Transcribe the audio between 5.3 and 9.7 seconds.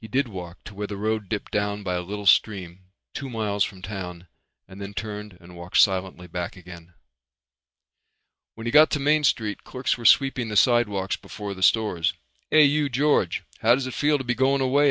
and walked silently back again. When he got to Main Street